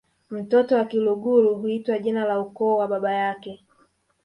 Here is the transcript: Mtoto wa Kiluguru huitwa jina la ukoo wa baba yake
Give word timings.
Mtoto 0.29 0.75
wa 0.75 0.85
Kiluguru 0.85 1.55
huitwa 1.55 1.99
jina 1.99 2.25
la 2.25 2.39
ukoo 2.39 2.77
wa 2.77 2.87
baba 2.87 3.13
yake 3.13 3.65